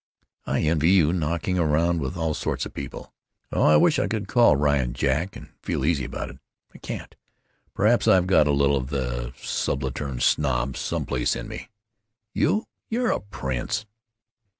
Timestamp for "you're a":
12.89-13.19